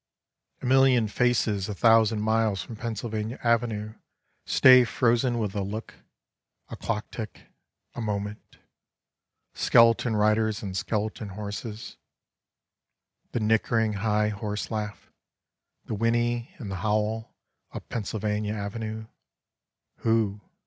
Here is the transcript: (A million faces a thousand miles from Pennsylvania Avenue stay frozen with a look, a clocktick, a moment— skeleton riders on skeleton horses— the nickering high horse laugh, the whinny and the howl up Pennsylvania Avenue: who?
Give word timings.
(A 0.63 0.65
million 0.65 1.07
faces 1.07 1.69
a 1.69 1.75
thousand 1.75 2.21
miles 2.23 2.63
from 2.63 2.75
Pennsylvania 2.75 3.37
Avenue 3.43 3.93
stay 4.47 4.83
frozen 4.83 5.37
with 5.37 5.53
a 5.53 5.61
look, 5.61 5.93
a 6.69 6.75
clocktick, 6.75 7.41
a 7.93 8.01
moment— 8.01 8.57
skeleton 9.67 10.15
riders 10.15 10.63
on 10.63 10.73
skeleton 10.73 11.29
horses— 11.29 11.97
the 13.33 13.39
nickering 13.39 13.93
high 13.93 14.29
horse 14.29 14.71
laugh, 14.71 15.11
the 15.85 15.93
whinny 15.93 16.49
and 16.57 16.71
the 16.71 16.77
howl 16.77 17.35
up 17.71 17.87
Pennsylvania 17.89 18.55
Avenue: 18.55 19.05
who? 19.97 20.41